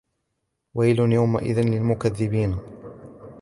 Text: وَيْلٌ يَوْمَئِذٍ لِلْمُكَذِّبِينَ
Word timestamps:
وَيْلٌ 0.75 1.11
يَوْمَئِذٍ 1.13 1.59
لِلْمُكَذِّبِينَ 1.59 2.57